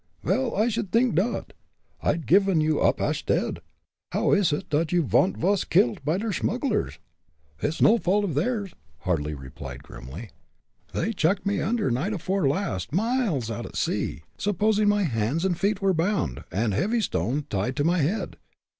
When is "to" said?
17.75-17.83